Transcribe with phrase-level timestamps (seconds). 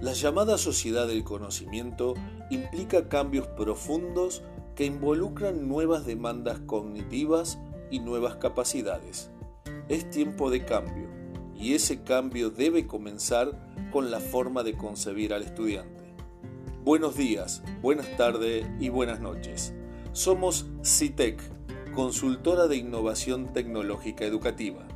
[0.00, 2.14] La llamada sociedad del conocimiento
[2.50, 4.44] implica cambios profundos
[4.76, 7.58] que involucran nuevas demandas cognitivas
[7.90, 9.32] y nuevas capacidades.
[9.88, 11.08] Es tiempo de cambio
[11.56, 16.14] y ese cambio debe comenzar con la forma de concebir al estudiante.
[16.84, 19.74] Buenos días, buenas tardes y buenas noches.
[20.12, 21.40] Somos CITEC,
[21.92, 24.86] consultora de innovación tecnológica educativa.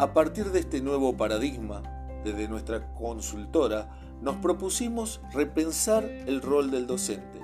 [0.00, 3.90] A partir de este nuevo paradigma, desde nuestra consultora,
[4.20, 7.40] nos propusimos repensar el rol del docente,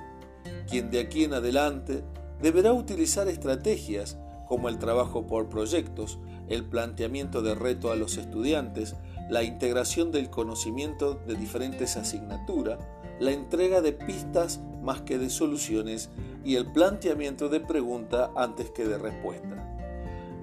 [0.69, 2.03] quien de aquí en adelante
[2.41, 8.95] deberá utilizar estrategias como el trabajo por proyectos, el planteamiento de reto a los estudiantes,
[9.29, 12.79] la integración del conocimiento de diferentes asignaturas,
[13.19, 16.09] la entrega de pistas más que de soluciones
[16.43, 19.77] y el planteamiento de pregunta antes que de respuesta.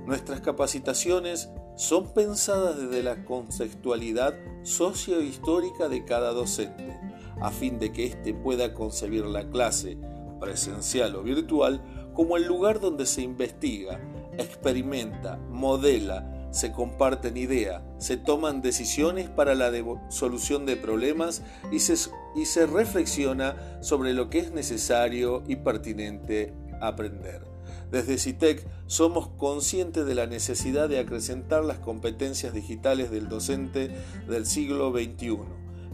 [0.06, 6.98] Nuestras capacitaciones son pensadas desde la conceptualidad sociohistórica de cada docente,
[7.40, 9.98] a fin de que éste pueda concebir la clase,
[10.40, 11.82] presencial o virtual,
[12.14, 14.00] como el lugar donde se investiga,
[14.38, 19.70] experimenta, modela, se comparten ideas, se toman decisiones para la
[20.08, 27.55] solución de problemas y se reflexiona sobre lo que es necesario y pertinente aprender.
[27.90, 33.90] Desde CITEC somos conscientes de la necesidad de acrecentar las competencias digitales del docente
[34.28, 35.38] del siglo XXI,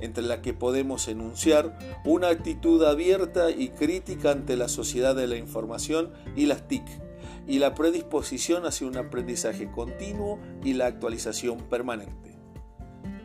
[0.01, 5.37] entre las que podemos enunciar una actitud abierta y crítica ante la sociedad de la
[5.37, 6.85] información y las TIC,
[7.47, 12.39] y la predisposición hacia un aprendizaje continuo y la actualización permanente.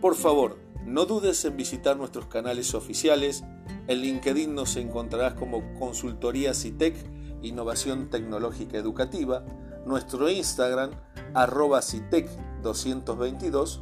[0.02, 3.43] Por favor, no dudes en visitar nuestros canales oficiales.
[3.87, 6.95] En LinkedIn nos encontrarás como Consultoría CITEC
[7.41, 9.43] Innovación Tecnológica Educativa,
[9.85, 10.91] nuestro Instagram
[11.33, 12.30] arroba CITEC
[12.61, 13.81] 222